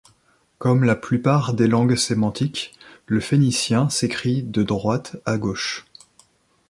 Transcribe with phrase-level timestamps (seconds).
[0.57, 2.73] Comme la plupart des langues sémitiques,
[3.05, 5.85] le phénicien s'écrit de droite à gauche.